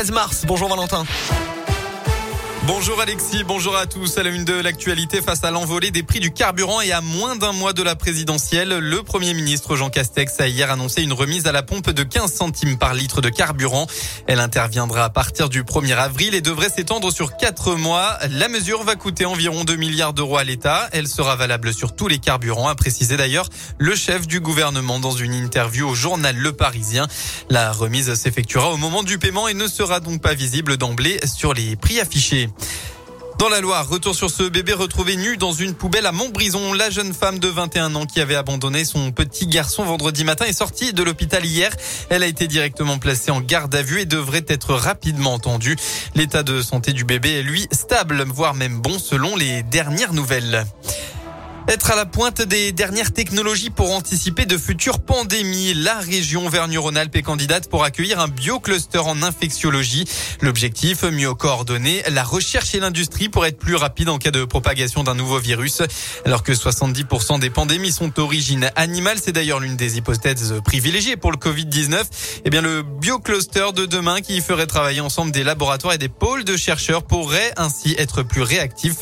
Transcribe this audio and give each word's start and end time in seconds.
13 0.00 0.14
mars. 0.14 0.44
Bonjour 0.46 0.68
Valentin. 0.68 1.04
Bonjour 2.68 3.00
Alexis, 3.00 3.44
bonjour 3.44 3.74
à 3.74 3.86
tous. 3.86 4.18
À 4.18 4.22
la 4.22 4.28
une 4.28 4.44
de 4.44 4.52
l'actualité 4.52 5.22
face 5.22 5.42
à 5.42 5.50
l'envolée 5.50 5.90
des 5.90 6.02
prix 6.02 6.20
du 6.20 6.30
carburant 6.30 6.82
et 6.82 6.92
à 6.92 7.00
moins 7.00 7.34
d'un 7.34 7.52
mois 7.52 7.72
de 7.72 7.82
la 7.82 7.96
présidentielle, 7.96 8.68
le 8.68 9.02
Premier 9.02 9.32
ministre 9.32 9.74
Jean 9.74 9.88
Castex 9.88 10.38
a 10.38 10.48
hier 10.48 10.70
annoncé 10.70 11.02
une 11.02 11.14
remise 11.14 11.46
à 11.46 11.52
la 11.52 11.62
pompe 11.62 11.88
de 11.88 12.02
15 12.02 12.30
centimes 12.30 12.76
par 12.76 12.92
litre 12.92 13.22
de 13.22 13.30
carburant. 13.30 13.86
Elle 14.26 14.38
interviendra 14.38 15.04
à 15.04 15.08
partir 15.08 15.48
du 15.48 15.62
1er 15.62 15.96
avril 15.96 16.34
et 16.34 16.42
devrait 16.42 16.68
s'étendre 16.68 17.10
sur 17.10 17.38
4 17.38 17.74
mois. 17.74 18.18
La 18.32 18.48
mesure 18.48 18.84
va 18.84 18.96
coûter 18.96 19.24
environ 19.24 19.64
2 19.64 19.76
milliards 19.76 20.12
d'euros 20.12 20.36
à 20.36 20.44
l'État. 20.44 20.90
Elle 20.92 21.08
sera 21.08 21.36
valable 21.36 21.72
sur 21.72 21.96
tous 21.96 22.06
les 22.06 22.18
carburants, 22.18 22.68
a 22.68 22.74
précisé 22.74 23.16
d'ailleurs 23.16 23.48
le 23.78 23.96
chef 23.96 24.26
du 24.26 24.40
gouvernement 24.40 25.00
dans 25.00 25.12
une 25.12 25.32
interview 25.32 25.88
au 25.88 25.94
journal 25.94 26.36
Le 26.36 26.52
Parisien. 26.52 27.06
La 27.48 27.72
remise 27.72 28.12
s'effectuera 28.12 28.70
au 28.70 28.76
moment 28.76 29.02
du 29.02 29.18
paiement 29.18 29.48
et 29.48 29.54
ne 29.54 29.68
sera 29.68 30.00
donc 30.00 30.20
pas 30.20 30.34
visible 30.34 30.76
d'emblée 30.76 31.18
sur 31.24 31.54
les 31.54 31.74
prix 31.74 31.98
affichés. 31.98 32.50
Dans 33.38 33.48
la 33.48 33.60
Loire, 33.60 33.88
retour 33.88 34.16
sur 34.16 34.30
ce 34.30 34.42
bébé 34.42 34.72
retrouvé 34.72 35.14
nu 35.14 35.36
dans 35.36 35.52
une 35.52 35.72
poubelle 35.72 36.06
à 36.06 36.12
Montbrison. 36.12 36.72
La 36.72 36.90
jeune 36.90 37.14
femme 37.14 37.38
de 37.38 37.46
21 37.46 37.94
ans 37.94 38.04
qui 38.04 38.20
avait 38.20 38.34
abandonné 38.34 38.84
son 38.84 39.12
petit 39.12 39.46
garçon 39.46 39.84
vendredi 39.84 40.24
matin 40.24 40.44
est 40.44 40.52
sortie 40.52 40.92
de 40.92 41.04
l'hôpital 41.04 41.46
hier. 41.46 41.70
Elle 42.10 42.24
a 42.24 42.26
été 42.26 42.48
directement 42.48 42.98
placée 42.98 43.30
en 43.30 43.40
garde 43.40 43.72
à 43.76 43.82
vue 43.82 44.00
et 44.00 44.06
devrait 44.06 44.44
être 44.48 44.74
rapidement 44.74 45.34
entendue. 45.34 45.76
L'état 46.16 46.42
de 46.42 46.60
santé 46.62 46.92
du 46.92 47.04
bébé 47.04 47.38
est 47.38 47.42
lui 47.44 47.68
stable, 47.70 48.24
voire 48.26 48.54
même 48.54 48.80
bon 48.80 48.98
selon 48.98 49.36
les 49.36 49.62
dernières 49.62 50.14
nouvelles. 50.14 50.66
Être 51.68 51.90
à 51.90 51.96
la 51.96 52.06
pointe 52.06 52.40
des 52.40 52.72
dernières 52.72 53.12
technologies 53.12 53.68
pour 53.68 53.92
anticiper 53.94 54.46
de 54.46 54.56
futures 54.56 55.00
pandémies. 55.00 55.74
La 55.74 55.98
région 55.98 56.46
Auvergne-Rhône-Alpes 56.46 57.14
est 57.14 57.20
candidate 57.20 57.68
pour 57.68 57.84
accueillir 57.84 58.20
un 58.20 58.28
biocluster 58.28 59.00
en 59.00 59.22
infectiologie. 59.22 60.06
L'objectif, 60.40 61.02
mieux 61.02 61.34
coordonner 61.34 62.02
la 62.08 62.22
recherche 62.22 62.74
et 62.74 62.80
l'industrie 62.80 63.28
pour 63.28 63.44
être 63.44 63.58
plus 63.58 63.74
rapide 63.74 64.08
en 64.08 64.16
cas 64.16 64.30
de 64.30 64.46
propagation 64.46 65.02
d'un 65.02 65.14
nouveau 65.14 65.40
virus. 65.40 65.82
Alors 66.24 66.42
que 66.42 66.52
70% 66.52 67.38
des 67.38 67.50
pandémies 67.50 67.92
sont 67.92 68.08
d'origine 68.08 68.70
animale, 68.74 69.18
c'est 69.22 69.32
d'ailleurs 69.32 69.60
l'une 69.60 69.76
des 69.76 69.98
hypothèses 69.98 70.54
privilégiées 70.64 71.18
pour 71.18 71.32
le 71.32 71.36
Covid-19. 71.36 72.02
Eh 72.46 72.50
bien, 72.50 72.62
le 72.62 72.80
biocluster 72.80 73.74
de 73.76 73.84
demain 73.84 74.22
qui 74.22 74.40
ferait 74.40 74.66
travailler 74.66 75.02
ensemble 75.02 75.32
des 75.32 75.44
laboratoires 75.44 75.92
et 75.92 75.98
des 75.98 76.08
pôles 76.08 76.44
de 76.44 76.56
chercheurs 76.56 77.02
pourrait 77.02 77.52
ainsi 77.58 77.94
être 77.98 78.22
plus 78.22 78.40
réactif. 78.40 78.94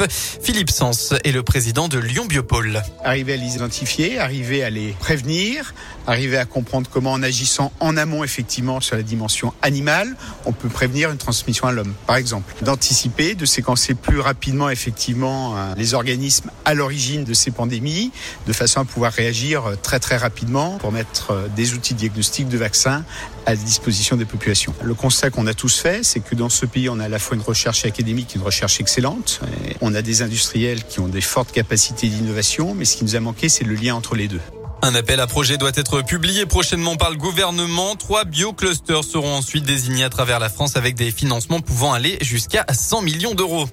Philippe 0.43 0.71
Sens 0.71 1.15
est 1.23 1.31
le 1.31 1.45
président 1.45 1.87
de 1.87 2.01
Lyon 2.01 2.27
Biopôle. 2.27 2.56
Arriver 3.05 3.35
à 3.35 3.37
les 3.37 3.57
identifier, 3.57 4.19
arriver 4.19 4.65
à 4.65 4.71
les 4.71 4.93
prévenir, 4.93 5.75
arriver 6.07 6.39
à 6.39 6.47
comprendre 6.47 6.89
comment 6.91 7.13
en 7.13 7.23
agissant 7.23 7.71
en 7.81 7.97
amont 7.97 8.25
effectivement 8.25 8.81
sur 8.81 8.97
la 8.97 9.03
dimension 9.03 9.53
animale, 9.61 10.17
on 10.47 10.53
peut 10.53 10.69
prévenir 10.69 11.11
une 11.11 11.19
transmission 11.19 11.67
à 11.67 11.73
l'homme, 11.73 11.93
par 12.07 12.17
exemple. 12.17 12.55
D'anticiper, 12.63 13.35
de 13.35 13.45
séquencer 13.45 13.95
plus 13.95 14.21
rapidement 14.21 14.71
effectivement 14.71 15.57
euh, 15.57 15.75
les 15.77 15.93
organismes 15.93 16.51
à 16.65 16.73
l'origine 16.73 17.25
de 17.25 17.35
ces 17.35 17.51
pandémies, 17.51 18.11
de 18.47 18.53
façon 18.53 18.81
à 18.81 18.85
pouvoir 18.85 19.13
réagir 19.13 19.67
euh, 19.67 19.75
très 19.81 19.99
très 19.99 20.17
rapidement 20.17 20.79
pour 20.79 20.93
mettre 20.93 21.33
euh, 21.33 21.49
des 21.57 21.75
outils 21.75 21.93
de 21.93 21.99
diagnostic 21.99 22.49
de 22.49 22.57
vaccins 22.57 23.05
à 23.45 23.55
disposition 23.55 24.17
des 24.17 24.25
populations. 24.25 24.75
Le 24.83 24.95
constat 24.95 25.31
qu'on 25.31 25.47
a 25.47 25.55
tous 25.55 25.79
fait, 25.79 26.05
c'est 26.05 26.21
que 26.21 26.35
dans 26.35 26.49
ce 26.49 26.67
pays, 26.67 26.89
on 26.89 26.99
a 26.99 27.05
à 27.05 27.09
la 27.09 27.21
fois 27.21 27.37
une 27.37 27.43
recherche 27.43 27.85
académique 27.85 28.35
et 28.35 28.39
une 28.39 28.45
recherche 28.45 28.81
excellente. 28.81 29.41
On 29.81 29.95
a 29.95 30.03
des 30.03 30.23
industriels 30.23 30.83
qui 30.85 30.99
ont 30.99 31.07
des 31.07 31.21
fortes 31.21 31.53
capacités 31.53 32.09
d'innovation 32.09 32.46
mais 32.77 32.85
ce 32.85 32.97
qui 32.97 33.05
nous 33.05 33.17
a 33.17 33.21
manqué, 33.21 33.49
c'est 33.49 33.65
le 33.65 33.75
lien 33.75 33.95
entre 33.95 34.15
les 34.15 34.29
deux. 34.29 34.41
Un 34.83 34.95
appel 34.95 35.19
à 35.21 35.27
projet 35.27 35.57
doit 35.57 35.73
être 35.75 36.03
publié 36.03 36.47
prochainement 36.47 36.97
par 36.97 37.11
le 37.11 37.17
gouvernement. 37.17 37.97
Trois 37.97 38.25
bioclusters 38.25 39.03
seront 39.03 39.35
ensuite 39.35 39.65
désignés 39.65 40.05
à 40.05 40.11
travers 40.11 40.39
la 40.39 40.49
France 40.49 40.77
avec 40.77 40.95
des 40.95 41.11
financements 41.11 41.61
pouvant 41.61 41.93
aller 41.93 42.19
jusqu'à 42.21 42.65
100 42.73 43.03
millions 43.03 43.35
d'euros. 43.35 43.69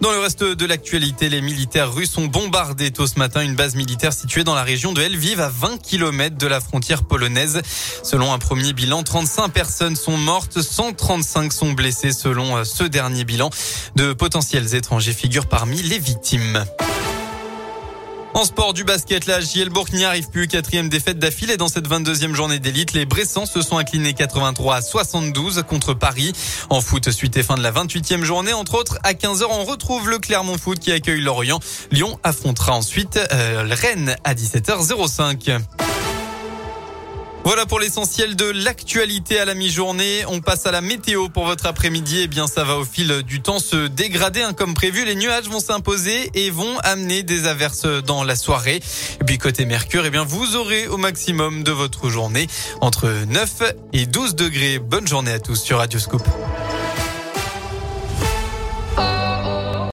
Dans 0.00 0.12
le 0.12 0.18
reste 0.18 0.44
de 0.44 0.66
l'actualité, 0.66 1.28
les 1.28 1.42
militaires 1.42 1.92
russes 1.92 2.16
ont 2.16 2.26
bombardé 2.26 2.90
tôt 2.90 3.06
ce 3.06 3.18
matin 3.18 3.42
une 3.42 3.54
base 3.54 3.74
militaire 3.74 4.12
située 4.12 4.44
dans 4.44 4.54
la 4.54 4.62
région 4.62 4.92
de 4.92 5.02
Lviv 5.02 5.40
à 5.40 5.48
20 5.48 5.82
km 5.82 6.38
de 6.38 6.46
la 6.46 6.60
frontière 6.60 7.02
polonaise. 7.04 7.60
Selon 8.02 8.32
un 8.32 8.38
premier 8.38 8.72
bilan, 8.72 9.02
35 9.02 9.48
personnes 9.48 9.96
sont 9.96 10.16
mortes, 10.16 10.62
135 10.62 11.52
sont 11.52 11.72
blessées 11.72 12.12
selon 12.12 12.64
ce 12.64 12.84
dernier 12.84 13.24
bilan. 13.24 13.50
De 13.96 14.12
potentiels 14.14 14.74
étrangers 14.74 15.12
figurent 15.12 15.48
parmi 15.48 15.82
les 15.82 15.98
victimes. 15.98 16.64
En 18.36 18.44
sport 18.44 18.74
du 18.74 18.84
basket, 18.84 19.24
la 19.24 19.40
Gielbourg 19.40 19.86
n'y 19.94 20.04
arrive 20.04 20.28
plus. 20.28 20.46
Quatrième 20.46 20.90
défaite 20.90 21.18
d'affilée 21.18 21.56
dans 21.56 21.68
cette 21.68 21.88
22e 21.88 22.34
journée 22.34 22.58
d'élite. 22.58 22.92
Les 22.92 23.06
Bressans 23.06 23.46
se 23.46 23.62
sont 23.62 23.78
inclinés 23.78 24.12
83 24.12 24.76
à 24.76 24.82
72 24.82 25.64
contre 25.66 25.94
Paris. 25.94 26.34
En 26.68 26.82
foot, 26.82 27.10
suite 27.10 27.34
et 27.38 27.42
fin 27.42 27.54
de 27.54 27.62
la 27.62 27.72
28e 27.72 28.24
journée. 28.24 28.52
Entre 28.52 28.74
autres, 28.74 28.98
à 29.04 29.14
15h, 29.14 29.46
on 29.48 29.64
retrouve 29.64 30.10
le 30.10 30.18
Clermont 30.18 30.58
Foot 30.58 30.78
qui 30.78 30.92
accueille 30.92 31.22
Lorient. 31.22 31.60
Lyon 31.90 32.20
affrontera 32.24 32.74
ensuite 32.74 33.18
euh, 33.32 33.64
Rennes 33.70 34.16
à 34.22 34.34
17h05. 34.34 35.58
Voilà 37.46 37.64
pour 37.64 37.78
l'essentiel 37.78 38.34
de 38.34 38.46
l'actualité 38.46 39.38
à 39.38 39.44
la 39.44 39.54
mi-journée. 39.54 40.24
On 40.26 40.40
passe 40.40 40.66
à 40.66 40.72
la 40.72 40.80
météo 40.80 41.28
pour 41.28 41.44
votre 41.44 41.66
après-midi. 41.66 42.22
Eh 42.24 42.26
bien, 42.26 42.48
ça 42.48 42.64
va 42.64 42.76
au 42.76 42.84
fil 42.84 43.22
du 43.22 43.40
temps 43.40 43.60
se 43.60 43.86
dégrader. 43.86 44.42
Hein, 44.42 44.52
comme 44.52 44.74
prévu, 44.74 45.04
les 45.04 45.14
nuages 45.14 45.48
vont 45.48 45.60
s'imposer 45.60 46.32
et 46.34 46.50
vont 46.50 46.76
amener 46.80 47.22
des 47.22 47.46
averses 47.46 47.86
dans 47.86 48.24
la 48.24 48.34
soirée. 48.34 48.80
Et 49.20 49.24
puis 49.24 49.38
côté 49.38 49.64
Mercure, 49.64 50.04
eh 50.04 50.10
bien, 50.10 50.24
vous 50.24 50.56
aurez 50.56 50.88
au 50.88 50.96
maximum 50.96 51.62
de 51.62 51.70
votre 51.70 52.08
journée 52.08 52.48
entre 52.80 53.08
9 53.28 53.62
et 53.92 54.06
12 54.06 54.34
degrés. 54.34 54.80
Bonne 54.80 55.06
journée 55.06 55.30
à 55.30 55.38
tous 55.38 55.62
sur 55.62 55.78
Radio 55.78 56.00
Scoop. 56.00 56.26